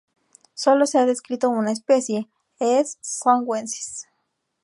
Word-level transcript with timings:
Solo 0.55 0.87
se 0.87 0.97
ha 0.97 1.05
descrito 1.05 1.45
a 1.45 1.51
una 1.51 1.69
especie, 1.71 2.27
"S.songwensis". 2.59 4.07